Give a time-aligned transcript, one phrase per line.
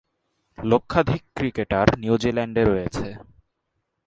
[0.57, 3.07] লক্ষাধিক ক্রিকেটার নিউজিল্যান্ডে রয়েছে।